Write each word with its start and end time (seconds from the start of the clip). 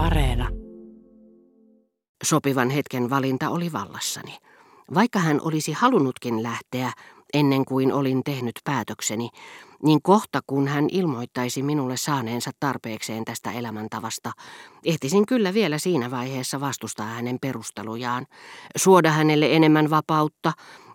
Areena. 0.00 0.48
Sopivan 2.24 2.70
hetken 2.70 3.10
valinta 3.10 3.50
oli 3.50 3.72
vallassani. 3.72 4.38
Vaikka 4.94 5.18
hän 5.18 5.40
olisi 5.42 5.72
halunnutkin 5.72 6.42
lähteä 6.42 6.92
ennen 7.34 7.64
kuin 7.64 7.92
olin 7.92 8.24
tehnyt 8.24 8.54
päätökseni, 8.64 9.28
niin 9.82 10.02
kohta 10.02 10.40
kun 10.46 10.68
hän 10.68 10.86
ilmoittaisi 10.92 11.62
minulle 11.62 11.96
saaneensa 11.96 12.50
tarpeekseen 12.60 13.24
tästä 13.24 13.52
elämäntavasta, 13.52 14.32
ehtisin 14.84 15.26
kyllä 15.26 15.54
vielä 15.54 15.78
siinä 15.78 16.10
vaiheessa 16.10 16.60
vastustaa 16.60 17.06
hänen 17.06 17.38
perustelujaan, 17.40 18.26
suoda 18.76 19.10
hänelle 19.10 19.56
enemmän 19.56 19.90
vapautta, 19.90 20.52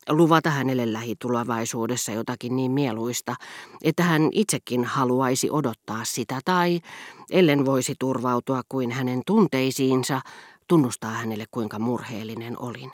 luvata 0.10 0.50
hänelle 0.50 0.94
lähitulevaisuudessa 0.94 2.12
jotakin 2.12 2.56
niin 2.56 2.72
mieluista, 2.72 3.36
että 3.84 4.04
hän 4.04 4.30
itsekin 4.32 4.86
haluaisi 4.86 5.50
odottaa 5.52 6.02
sitä 6.04 6.40
tai, 6.46 6.80
ellen 7.32 7.66
voisi 7.66 7.96
turvautua 8.00 8.62
kuin 8.70 8.92
hänen 8.92 9.22
tunteisiinsa, 9.26 10.22
tunnustaa 10.68 11.12
hänelle 11.12 11.46
kuinka 11.52 11.80
murheellinen 11.80 12.60
olin. 12.60 12.92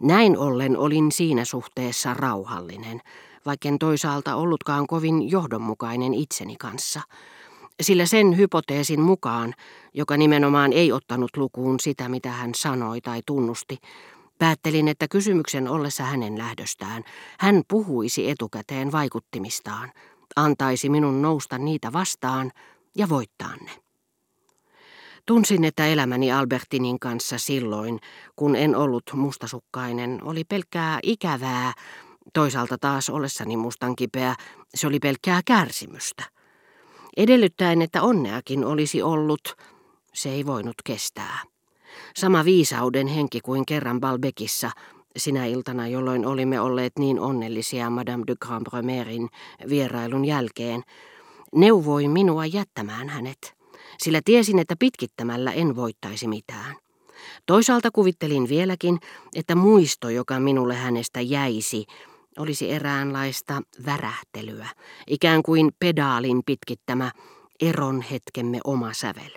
Näin 0.00 0.38
ollen 0.38 0.76
olin 0.76 1.12
siinä 1.12 1.44
suhteessa 1.44 2.14
rauhallinen, 2.14 3.00
vaikken 3.46 3.78
toisaalta 3.78 4.34
ollutkaan 4.34 4.86
kovin 4.86 5.30
johdonmukainen 5.30 6.14
itseni 6.14 6.56
kanssa. 6.56 7.00
Sillä 7.82 8.06
sen 8.06 8.36
hypoteesin 8.36 9.00
mukaan, 9.00 9.54
joka 9.94 10.16
nimenomaan 10.16 10.72
ei 10.72 10.92
ottanut 10.92 11.36
lukuun 11.36 11.80
sitä, 11.80 12.08
mitä 12.08 12.30
hän 12.30 12.54
sanoi 12.54 13.00
tai 13.00 13.20
tunnusti, 13.26 13.78
päättelin, 14.38 14.88
että 14.88 15.08
kysymyksen 15.08 15.68
ollessa 15.68 16.04
hänen 16.04 16.38
lähdöstään, 16.38 17.04
hän 17.40 17.62
puhuisi 17.68 18.30
etukäteen 18.30 18.92
vaikuttimistaan, 18.92 19.92
antaisi 20.36 20.88
minun 20.88 21.22
nousta 21.22 21.58
niitä 21.58 21.92
vastaan 21.92 22.52
ja 22.96 23.08
voittaa 23.08 23.56
ne. 23.56 23.70
Tunsin, 25.26 25.64
että 25.64 25.86
elämäni 25.86 26.32
Albertinin 26.32 26.98
kanssa 26.98 27.38
silloin, 27.38 27.98
kun 28.36 28.56
en 28.56 28.76
ollut 28.76 29.02
mustasukkainen, 29.12 30.20
oli 30.22 30.44
pelkkää 30.44 30.98
ikävää, 31.02 31.72
toisaalta 32.34 32.78
taas 32.78 33.10
ollessani 33.10 33.56
mustan 33.56 33.96
kipeä, 33.96 34.34
se 34.74 34.86
oli 34.86 34.98
pelkkää 34.98 35.40
kärsimystä. 35.44 36.24
Edellyttäen, 37.16 37.82
että 37.82 38.02
onneakin 38.02 38.64
olisi 38.64 39.02
ollut, 39.02 39.56
se 40.14 40.28
ei 40.28 40.46
voinut 40.46 40.76
kestää. 40.84 41.42
Sama 42.16 42.44
viisauden 42.44 43.06
henki 43.06 43.40
kuin 43.40 43.66
kerran 43.66 44.00
Balbekissa, 44.00 44.70
sinä 45.16 45.46
iltana, 45.46 45.88
jolloin 45.88 46.26
olimme 46.26 46.60
olleet 46.60 46.92
niin 46.98 47.20
onnellisia 47.20 47.90
Madame 47.90 48.24
de 48.26 48.34
Grandbremerin 48.46 49.28
vierailun 49.68 50.24
jälkeen, 50.24 50.82
neuvoi 51.54 52.08
minua 52.08 52.46
jättämään 52.46 53.08
hänet 53.08 53.58
sillä 54.02 54.20
tiesin, 54.24 54.58
että 54.58 54.74
pitkittämällä 54.78 55.52
en 55.52 55.76
voittaisi 55.76 56.28
mitään. 56.28 56.76
Toisaalta 57.46 57.90
kuvittelin 57.90 58.48
vieläkin, 58.48 58.98
että 59.34 59.54
muisto, 59.54 60.08
joka 60.08 60.40
minulle 60.40 60.74
hänestä 60.74 61.20
jäisi, 61.20 61.86
olisi 62.38 62.70
eräänlaista 62.70 63.62
värähtelyä, 63.86 64.68
ikään 65.06 65.42
kuin 65.42 65.70
pedaalin 65.78 66.42
pitkittämä 66.46 67.12
eron 67.60 68.02
hetkemme 68.02 68.60
oma 68.64 68.92
sävel. 68.92 69.30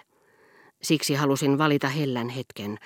Siksi 0.82 1.14
halusin 1.14 1.58
valita 1.58 1.88
hellän 1.88 2.30
hetken, 2.30 2.78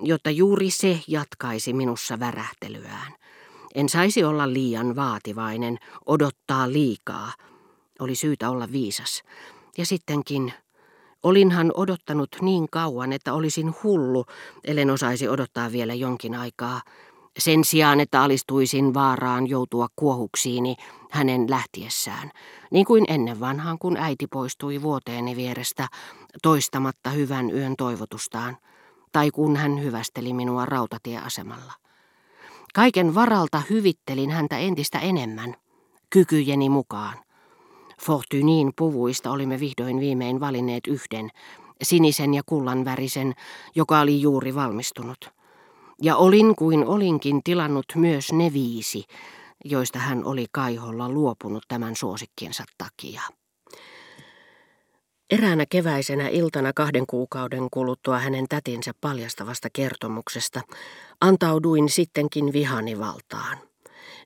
jotta 0.00 0.30
juuri 0.30 0.70
se 0.70 1.00
jatkaisi 1.08 1.72
minussa 1.72 2.20
värähtelyään. 2.20 3.12
En 3.74 3.88
saisi 3.88 4.24
olla 4.24 4.52
liian 4.52 4.96
vaativainen, 4.96 5.78
odottaa 6.06 6.72
liikaa. 6.72 7.32
Oli 8.00 8.14
syytä 8.14 8.50
olla 8.50 8.72
viisas. 8.72 9.22
Ja 9.78 9.86
sittenkin 9.86 10.52
Olinhan 11.22 11.72
odottanut 11.74 12.36
niin 12.40 12.68
kauan, 12.70 13.12
että 13.12 13.34
olisin 13.34 13.74
hullu, 13.82 14.24
ellen 14.64 14.90
osaisi 14.90 15.28
odottaa 15.28 15.72
vielä 15.72 15.94
jonkin 15.94 16.34
aikaa. 16.34 16.80
Sen 17.38 17.64
sijaan, 17.64 18.00
että 18.00 18.22
alistuisin 18.22 18.94
vaaraan 18.94 19.48
joutua 19.48 19.88
kuohuksiini 19.96 20.76
hänen 21.12 21.50
lähtiessään, 21.50 22.30
niin 22.70 22.86
kuin 22.86 23.04
ennen 23.08 23.40
vanhaan, 23.40 23.78
kun 23.78 23.96
äiti 23.96 24.26
poistui 24.26 24.82
vuoteeni 24.82 25.36
vierestä 25.36 25.88
toistamatta 26.42 27.10
hyvän 27.10 27.50
yön 27.50 27.74
toivotustaan, 27.78 28.56
tai 29.12 29.30
kun 29.30 29.56
hän 29.56 29.82
hyvästeli 29.82 30.32
minua 30.32 30.66
rautatieasemalla. 30.66 31.72
Kaiken 32.74 33.14
varalta 33.14 33.62
hyvittelin 33.70 34.30
häntä 34.30 34.58
entistä 34.58 34.98
enemmän, 34.98 35.54
kykyjeni 36.10 36.68
mukaan. 36.68 37.18
Fortunin 38.02 38.72
puvuista 38.78 39.30
olimme 39.30 39.60
vihdoin 39.60 40.00
viimein 40.00 40.40
valinneet 40.40 40.86
yhden, 40.86 41.30
sinisen 41.82 42.34
ja 42.34 42.42
kullan 42.46 42.84
värisen, 42.84 43.34
joka 43.74 44.00
oli 44.00 44.20
juuri 44.20 44.54
valmistunut. 44.54 45.30
Ja 46.02 46.16
olin 46.16 46.56
kuin 46.56 46.86
olinkin 46.86 47.42
tilannut 47.44 47.86
myös 47.94 48.32
ne 48.32 48.52
viisi, 48.52 49.04
joista 49.64 49.98
hän 49.98 50.24
oli 50.24 50.46
kaiholla 50.52 51.08
luopunut 51.08 51.62
tämän 51.68 51.96
suosikkinsa 51.96 52.64
takia. 52.78 53.22
Eräänä 55.30 55.64
keväisenä 55.70 56.28
iltana 56.28 56.72
kahden 56.72 57.06
kuukauden 57.06 57.68
kuluttua 57.70 58.18
hänen 58.18 58.46
tätinsä 58.48 58.92
paljastavasta 59.00 59.68
kertomuksesta 59.72 60.60
antauduin 61.20 61.88
sittenkin 61.88 62.52
vihani 62.52 62.98
valtaan. 62.98 63.58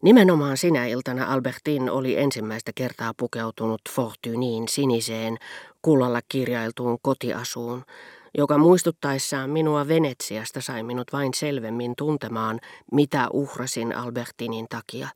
Nimenomaan 0.02 0.56
sinä 0.56 0.86
iltana 0.86 1.32
Albertin 1.32 1.90
oli 1.90 2.18
ensimmäistä 2.18 2.72
kertaa 2.74 3.12
pukeutunut 3.16 3.80
Fortuniin 3.90 4.68
siniseen, 4.68 5.36
kullalla 5.82 6.20
kirjailtuun 6.28 6.98
kotiasuun, 7.02 7.84
joka 8.38 8.58
muistuttaessaan 8.58 9.50
minua 9.50 9.88
Venetsiasta 9.88 10.60
sai 10.60 10.82
minut 10.82 11.12
vain 11.12 11.34
selvemmin 11.34 11.94
tuntemaan, 11.98 12.60
mitä 12.92 13.28
uhrasin 13.32 13.96
Albertinin 13.96 14.66
takia, 14.68 15.08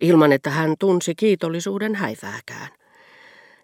ilman 0.00 0.32
että 0.32 0.50
hän 0.50 0.74
tunsi 0.78 1.14
kiitollisuuden 1.14 1.94
häivääkään. 1.94 2.68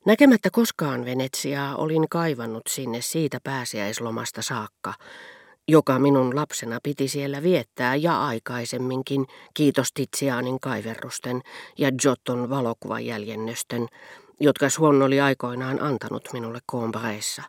Näkemättä 0.06 0.50
koskaan 0.52 1.04
Venetsiaa 1.04 1.76
olin 1.76 2.06
kaivannut 2.10 2.62
sinne 2.68 3.00
siitä 3.00 3.38
pääsiäislomasta 3.44 4.42
saakka, 4.42 4.94
joka 5.68 5.98
minun 5.98 6.36
lapsena 6.36 6.78
piti 6.82 7.08
siellä 7.08 7.42
viettää 7.42 7.96
ja 7.96 8.26
aikaisemminkin, 8.26 9.26
kiitos 9.54 9.88
Tizianin 9.92 10.60
kaiverrusten 10.60 11.42
ja 11.78 11.92
Giotton 11.92 12.50
valokuvajäljennösten, 12.50 13.88
jotka 14.40 14.70
Swan 14.70 15.02
oli 15.02 15.20
aikoinaan 15.20 15.82
antanut 15.82 16.28
minulle 16.32 16.58
Combreissa. 16.72 17.42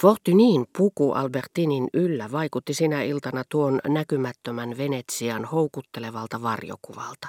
Fortunin 0.00 0.66
puku 0.78 1.12
Albertinin 1.12 1.88
yllä 1.94 2.32
vaikutti 2.32 2.74
sinä 2.74 3.02
iltana 3.02 3.42
tuon 3.48 3.80
näkymättömän 3.88 4.78
Venetsian 4.78 5.44
houkuttelevalta 5.44 6.42
varjokuvalta. 6.42 7.28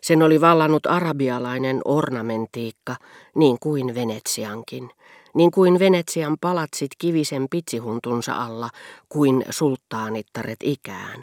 Sen 0.00 0.22
oli 0.22 0.40
vallannut 0.40 0.86
arabialainen 0.86 1.80
ornamentiikka, 1.84 2.96
niin 3.34 3.56
kuin 3.60 3.94
Venetsiankin– 3.94 4.90
niin 5.36 5.50
kuin 5.50 5.78
Venetsian 5.78 6.36
palatsit 6.40 6.90
kivisen 6.98 7.46
pitsihuntunsa 7.50 8.34
alla, 8.34 8.70
kuin 9.08 9.44
sulttaanittaret 9.50 10.58
ikään, 10.62 11.22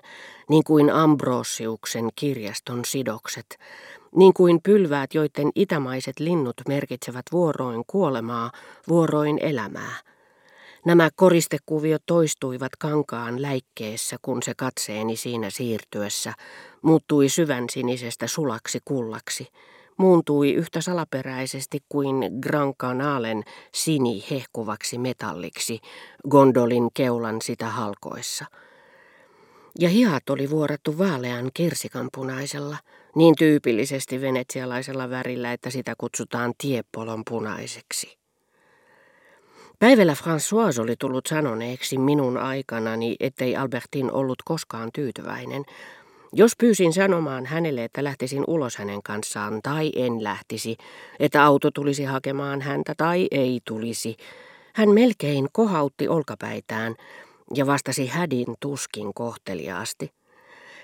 niin 0.50 0.64
kuin 0.64 0.90
Ambrosiuksen 0.90 2.10
kirjaston 2.16 2.86
sidokset, 2.86 3.58
niin 4.16 4.34
kuin 4.34 4.60
pylväät, 4.64 5.14
joiden 5.14 5.52
itämaiset 5.56 6.20
linnut 6.20 6.56
merkitsevät 6.68 7.26
vuoroin 7.32 7.84
kuolemaa, 7.88 8.52
vuoroin 8.88 9.40
elämää. 9.42 10.13
Nämä 10.86 11.10
koristekuviot 11.16 12.04
toistuivat 12.06 12.72
kankaan 12.80 13.42
läikkeessä, 13.42 14.18
kun 14.22 14.44
se 14.44 14.54
katseeni 14.58 15.16
siinä 15.16 15.50
siirtyessä 15.50 16.34
muuttui 16.82 17.30
syvän 17.30 17.66
sinisestä 17.70 18.28
sulaksi 18.28 18.80
kullaksi– 18.86 19.48
muuntui 19.98 20.54
yhtä 20.54 20.82
salaperäisesti 20.82 21.80
kuin 21.90 22.16
Gran 22.42 22.76
Canalen 22.76 23.44
sini 23.74 24.26
hehkuvaksi 24.32 24.98
metalliksi 24.98 25.80
gondolin 26.30 26.90
keulan 26.94 27.42
sitä 27.42 27.66
halkoessa. 27.66 28.46
Ja 29.80 29.90
hihat 29.90 30.30
oli 30.30 30.50
vuorattu 30.50 30.98
vaalean 30.98 31.52
kersikanpunaisella, 31.54 32.78
niin 33.16 33.36
tyypillisesti 33.36 34.22
venetsialaisella 34.22 35.10
värillä, 35.10 35.54
että 35.54 35.70
sitä 35.70 35.94
kutsutaan 35.98 36.54
tiepolon 36.58 37.22
punaiseksi. 37.30 38.23
Päivällä 39.84 40.14
François 40.14 40.82
oli 40.82 40.96
tullut 41.00 41.26
sanoneeksi 41.26 41.98
minun 41.98 42.38
aikanani, 42.38 43.16
ettei 43.20 43.56
Albertin 43.56 44.12
ollut 44.12 44.38
koskaan 44.46 44.90
tyytyväinen, 44.94 45.64
jos 46.34 46.52
pyysin 46.58 46.94
sanomaan 46.94 47.46
hänelle, 47.46 47.84
että 47.84 48.04
lähtisin 48.04 48.44
ulos 48.48 48.78
hänen 48.78 49.04
kanssaan 49.04 49.60
tai 49.64 49.92
en 49.96 50.24
lähtisi, 50.24 50.78
että 51.20 51.44
auto 51.44 51.72
tulisi 51.72 52.04
hakemaan 52.04 52.62
häntä 52.62 52.94
tai 52.98 53.28
ei 53.32 53.60
tulisi, 53.68 54.18
hän 54.74 54.90
melkein 54.90 55.48
kohautti 55.52 56.08
olkapäitään 56.08 56.96
ja 57.56 57.68
vastasi 57.68 58.08
hädin 58.08 58.56
tuskin 58.60 59.14
kohteliaasti. 59.14 60.12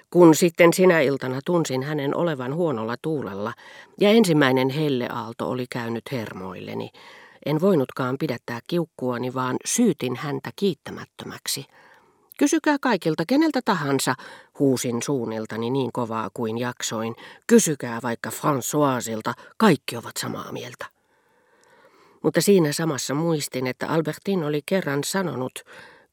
Kun 0.09 0.35
sitten 0.35 0.73
sinä 0.73 1.01
iltana 1.01 1.39
tunsin 1.45 1.83
hänen 1.83 2.15
olevan 2.15 2.55
huonolla 2.55 2.95
tuulella 3.01 3.53
ja 3.99 4.09
ensimmäinen 4.09 4.69
helleaalto 4.69 5.49
oli 5.49 5.65
käynyt 5.69 6.03
hermoilleni, 6.11 6.89
En 7.45 7.61
voinutkaan 7.61 8.17
pidättää 8.19 8.59
kiukkuani, 8.67 9.33
vaan 9.33 9.57
syytin 9.65 10.15
häntä 10.15 10.49
kiittämättömäksi. 10.55 11.65
Kysykää 12.37 12.77
kaikilta, 12.81 13.23
keneltä 13.27 13.59
tahansa, 13.65 14.15
huusin 14.59 15.03
suunniltani 15.03 15.69
niin 15.69 15.91
kovaa 15.91 16.29
kuin 16.33 16.57
jaksoin. 16.57 17.15
Kysykää 17.47 17.99
vaikka 18.03 18.29
Françoisilta, 18.29 19.33
kaikki 19.57 19.97
ovat 19.97 20.17
samaa 20.19 20.51
mieltä. 20.51 20.85
Mutta 22.23 22.41
siinä 22.41 22.71
samassa 22.71 23.13
muistin, 23.13 23.67
että 23.67 23.87
Albertin 23.87 24.43
oli 24.43 24.61
kerran 24.65 25.03
sanonut, 25.03 25.51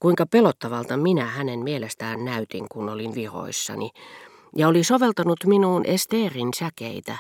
kuinka 0.01 0.27
pelottavalta 0.27 0.97
minä 0.97 1.25
hänen 1.25 1.59
mielestään 1.59 2.25
näytin, 2.25 2.67
kun 2.69 2.89
olin 2.89 3.15
vihoissani, 3.15 3.91
ja 4.57 4.69
oli 4.69 4.85
soveltanut 4.85 5.45
minuun 5.47 5.87
Esterin 5.87 6.55
säkeitä. 6.55 7.19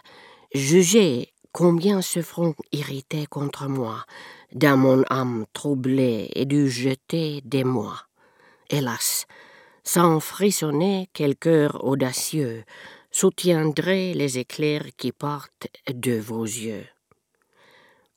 Jugez 0.54 1.35
combien 1.56 2.02
se 2.02 2.20
front 2.20 2.54
irrité 2.70 3.24
contre 3.26 3.66
moi, 3.66 4.04
dans 4.52 4.76
mon 4.76 5.02
âme 5.08 5.46
troublée 5.54 6.28
et 6.34 6.44
du 6.44 6.68
jeté 6.68 7.40
de 7.46 7.64
moi. 7.64 7.96
Hélas, 8.68 9.26
sans 9.82 10.20
frissonner 10.20 11.08
quel 11.14 11.34
cœur 11.34 11.82
audacieux 11.82 12.64
soutiendrait 13.10 14.12
les 14.14 14.36
éclairs 14.38 14.90
qui 14.98 15.12
partent 15.12 15.68
de 15.88 16.20
vos 16.20 16.44
yeux. 16.44 16.86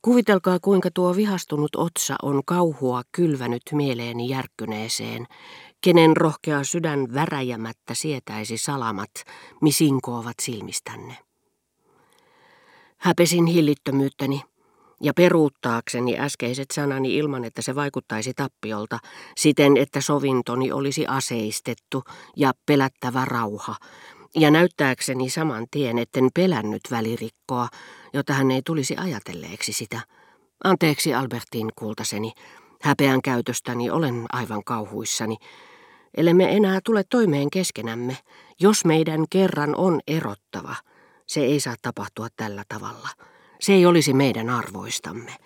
Kuvitelkaa, 0.02 0.58
kuinka 0.58 0.90
tuo 0.90 1.12
vihastunut 1.12 1.76
otsa 1.76 2.16
on 2.22 2.42
kauhua 2.44 3.02
kylvänyt 3.12 3.72
mieleeni 3.72 4.28
järkkyneeseen, 4.28 5.26
kenen 5.80 6.16
rohkea 6.16 6.64
sydän 6.64 7.14
väräjämättä 7.14 7.94
sietäisi 7.94 8.58
salamat, 8.58 9.24
misinkoovat 9.60 10.36
silmistänne. 10.42 11.29
Häpesin 13.00 13.46
hillittömyyttäni 13.46 14.42
ja 15.02 15.14
peruuttaakseni 15.14 16.18
äskeiset 16.18 16.70
sanani 16.74 17.16
ilman, 17.16 17.44
että 17.44 17.62
se 17.62 17.74
vaikuttaisi 17.74 18.34
tappiolta, 18.34 18.98
siten 19.36 19.76
että 19.76 20.00
sovintoni 20.00 20.72
olisi 20.72 21.06
aseistettu 21.06 22.04
ja 22.36 22.52
pelättävä 22.66 23.24
rauha, 23.24 23.76
ja 24.36 24.50
näyttääkseni 24.50 25.30
saman 25.30 25.66
tien, 25.70 25.98
etten 25.98 26.28
pelännyt 26.34 26.80
välirikkoa, 26.90 27.68
jota 28.12 28.32
hän 28.32 28.50
ei 28.50 28.62
tulisi 28.66 28.96
ajatelleeksi 28.96 29.72
sitä. 29.72 30.00
Anteeksi 30.64 31.14
Albertin 31.14 31.68
kultaseni, 31.76 32.32
häpeän 32.82 33.22
käytöstäni 33.22 33.90
olen 33.90 34.24
aivan 34.32 34.64
kauhuissani. 34.64 35.36
Ellemme 36.16 36.56
enää 36.56 36.80
tule 36.84 37.04
toimeen 37.10 37.50
keskenämme, 37.50 38.16
jos 38.60 38.84
meidän 38.84 39.24
kerran 39.30 39.76
on 39.76 40.00
erottava, 40.06 40.74
se 41.30 41.40
ei 41.40 41.60
saa 41.60 41.74
tapahtua 41.82 42.28
tällä 42.36 42.64
tavalla. 42.68 43.08
Se 43.60 43.72
ei 43.72 43.86
olisi 43.86 44.12
meidän 44.12 44.50
arvoistamme. 44.50 45.36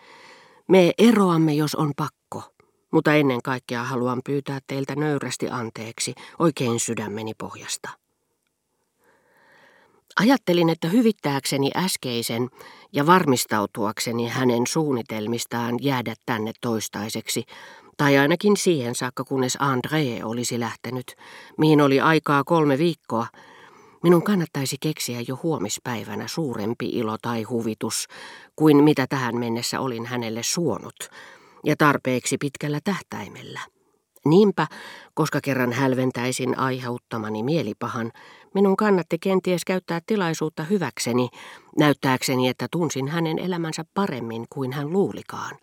Me 0.69 0.93
eroamme, 0.99 1.55
jos 1.55 1.75
on 1.75 1.93
pakko, 1.97 2.43
mutta 2.91 3.15
ennen 3.15 3.43
kaikkea 3.43 3.85
haluan 3.85 4.21
pyytää 4.25 4.59
teiltä 4.67 4.97
nöyrästi 4.97 5.49
anteeksi 5.49 6.15
oikein 6.39 6.81
sydämeni 6.81 7.35
pohjasta. 7.35 7.89
Ajattelin, 10.21 10.69
että 10.69 10.89
hyvittääkseni 10.89 11.71
äskeisen 11.77 12.51
ja 12.93 13.07
varmistautuakseni 13.07 14.29
hänen 14.29 14.67
suunnitelmistaan 14.67 15.77
jäädä 15.81 16.15
tänne 16.27 16.53
toistaiseksi, 16.61 17.45
tai 17.97 18.19
ainakin 18.19 18.57
siihen 18.57 18.95
saakka, 18.95 19.25
kunnes 19.25 19.59
André 19.63 20.25
olisi 20.25 20.61
lähtenyt, 20.61 21.17
mihin 21.59 21.81
oli 21.81 22.01
aikaa 22.01 22.45
kolme 22.45 22.79
viikkoa, 22.79 23.27
minun 24.05 24.23
kannattaisi 24.23 24.77
keksiä 24.81 25.21
jo 25.29 25.39
huomispäivänä 25.43 26.29
suurempi 26.29 26.87
ilo 26.87 27.17
tai 27.23 27.43
huvitus 27.43 28.07
kuin 28.57 28.85
mitä 28.85 29.07
tähän 29.07 29.37
mennessä 29.37 29.81
olin 29.81 30.07
hänelle 30.07 30.43
suonut, 30.43 31.09
ja 31.65 31.77
tarpeeksi 31.77 32.39
pitkällä 32.39 32.79
tähtäimellä. 32.85 33.61
Niinpä, 34.25 34.67
koska 35.15 35.41
kerran 35.41 35.73
hälventäisin 35.73 36.59
aiheuttamani 36.59 37.43
mielipahan, 37.43 38.13
minun 38.55 38.77
kannatti 38.77 39.19
kenties 39.19 39.65
käyttää 39.65 40.01
tilaisuutta 40.07 40.65
hyväkseni, 40.65 41.29
näyttääkseni, 41.79 42.49
että 42.49 42.67
tunsin 42.71 43.09
hänen 43.09 43.39
elämänsä 43.39 43.85
paremmin 43.95 44.45
kuin 44.51 44.73
hän 44.73 44.93
luulikaan. 44.93 45.59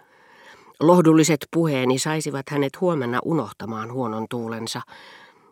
Lohdulliset 0.79 1.47
puheeni 1.53 1.99
saisivat 1.99 2.49
hänet 2.49 2.81
huomenna 2.81 3.19
unohtamaan 3.25 3.93
huonon 3.93 4.25
tuulensa, 4.29 4.81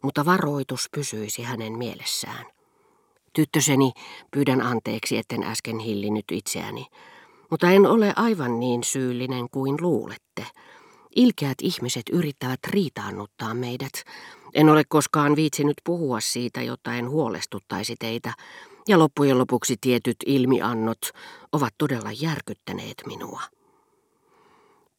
mutta 0.02 0.26
varoitus 0.26 0.90
pysyisi 0.96 1.44
hänen 1.44 1.78
mielessään. 1.78 2.59
Tyttöseni, 3.34 3.92
pyydän 4.32 4.62
anteeksi, 4.62 5.18
etten 5.18 5.44
äsken 5.44 5.80
hillinnyt 5.80 6.26
itseäni, 6.32 6.86
mutta 7.52 7.72
en 7.72 7.86
ole 7.86 8.14
aivan 8.16 8.60
niin 8.60 8.84
syyllinen 8.84 9.50
kuin 9.50 9.78
luulette. 9.82 10.46
Ilkeät 11.16 11.58
ihmiset 11.62 12.04
yrittävät 12.12 12.60
riitaannuttaa 12.68 13.54
meidät. 13.54 13.92
En 14.54 14.70
ole 14.70 14.84
koskaan 14.88 15.36
viitsinyt 15.36 15.78
puhua 15.84 16.20
siitä, 16.20 16.62
jotta 16.62 16.94
en 16.94 17.10
huolestuttaisi 17.10 17.96
teitä, 18.00 18.34
ja 18.88 19.00
loppujen 19.00 19.38
lopuksi 19.38 19.76
tietyt 19.82 20.18
ilmiannot 20.26 21.00
ovat 21.52 21.74
todella 21.78 22.12
järkyttäneet 22.22 23.04
minua. 23.06 23.42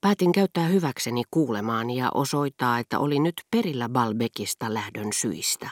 Päätin 0.00 0.32
käyttää 0.32 0.66
hyväkseni 0.66 1.22
kuulemaan 1.30 1.90
ja 1.90 2.10
osoittaa, 2.14 2.78
että 2.78 2.98
oli 2.98 3.18
nyt 3.18 3.34
perillä 3.50 3.88
Balbekista 3.88 4.74
lähdön 4.74 5.12
syistä. 5.12 5.70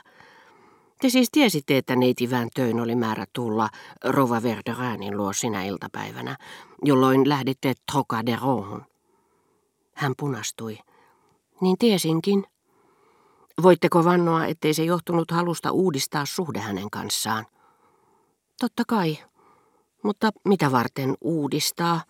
Te 1.01 1.09
siis 1.09 1.29
tiesitte, 1.33 1.77
että 1.77 1.97
neiti 1.97 2.29
Töön 2.55 2.81
oli 2.81 2.95
määrä 2.95 3.25
tulla 3.33 3.69
Rova 4.05 4.43
Verderanin 4.43 5.17
luo 5.17 5.33
sinä 5.33 5.65
iltapäivänä, 5.65 6.37
jolloin 6.85 7.29
lähditte 7.29 7.75
Trocaderohun. 7.93 8.85
Hän 9.95 10.15
punastui. 10.17 10.79
Niin 11.61 11.79
tiesinkin. 11.79 12.47
Voitteko 13.63 14.05
vannoa, 14.05 14.47
ettei 14.47 14.75
se 14.75 14.85
johtunut 14.85 15.31
halusta 15.31 15.71
uudistaa 15.71 16.27
suhde 16.27 16.59
hänen 16.59 16.91
kanssaan? 16.91 17.47
Totta 18.61 18.83
kai. 18.89 19.19
Mutta 20.03 20.31
mitä 20.45 20.73
varten 20.73 21.15
uudistaa? 21.21 22.01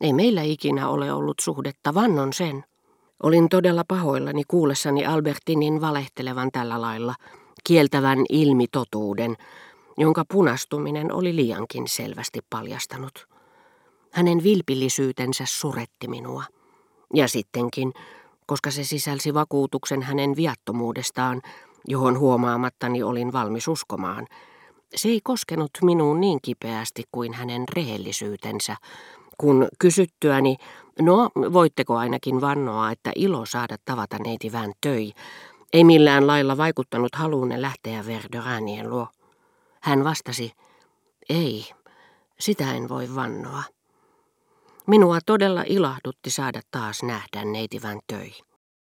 Ei 0.00 0.12
meillä 0.12 0.42
ikinä 0.42 0.88
ole 0.88 1.12
ollut 1.12 1.38
suhdetta, 1.40 1.94
vannon 1.94 2.32
sen. 2.32 2.64
Olin 3.22 3.48
todella 3.48 3.84
pahoillani 3.88 4.42
kuullessani 4.48 5.06
Albertinin 5.06 5.80
valehtelevan 5.80 6.50
tällä 6.52 6.80
lailla, 6.80 7.14
kieltävän 7.64 8.18
ilmitotuuden, 8.28 9.36
jonka 9.98 10.24
punastuminen 10.32 11.12
oli 11.12 11.36
liiankin 11.36 11.88
selvästi 11.88 12.38
paljastanut. 12.50 13.28
Hänen 14.10 14.42
vilpillisyytensä 14.42 15.44
suretti 15.46 16.08
minua. 16.08 16.44
Ja 17.14 17.28
sittenkin, 17.28 17.92
koska 18.46 18.70
se 18.70 18.84
sisälsi 18.84 19.34
vakuutuksen 19.34 20.02
hänen 20.02 20.36
viattomuudestaan, 20.36 21.42
johon 21.88 22.18
huomaamattani 22.18 23.02
olin 23.02 23.32
valmis 23.32 23.68
uskomaan, 23.68 24.26
se 24.94 25.08
ei 25.08 25.20
koskenut 25.24 25.70
minuun 25.82 26.20
niin 26.20 26.38
kipeästi 26.42 27.04
kuin 27.12 27.32
hänen 27.32 27.64
rehellisyytensä, 27.74 28.76
kun 29.38 29.68
kysyttyäni, 29.78 30.56
no 31.00 31.30
voitteko 31.52 31.96
ainakin 31.96 32.40
vannoa, 32.40 32.90
että 32.90 33.12
ilo 33.16 33.46
saada 33.46 33.76
tavata 33.84 34.16
neiti 34.18 34.52
Vän 34.52 34.72
töi, 34.80 35.12
ei 35.72 35.84
millään 35.84 36.26
lailla 36.26 36.56
vaikuttanut 36.56 37.14
haluunne 37.14 37.62
lähteä 37.62 38.06
Verderanien 38.06 38.90
luo. 38.90 39.08
Hän 39.80 40.04
vastasi, 40.04 40.52
ei, 41.28 41.70
sitä 42.40 42.74
en 42.74 42.88
voi 42.88 43.14
vannoa. 43.14 43.62
Minua 44.86 45.18
todella 45.26 45.64
ilahdutti 45.66 46.30
saada 46.30 46.60
taas 46.70 47.02
nähdä 47.02 47.44
neitivän 47.44 48.00
töi. 48.06 48.32